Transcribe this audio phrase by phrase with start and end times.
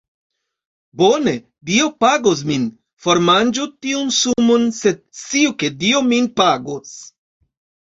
[1.01, 1.33] Bone,
[1.71, 2.65] Dio pagos min.
[3.07, 7.03] Formanĝu tiun sumon sed sciu ke Dio min pagos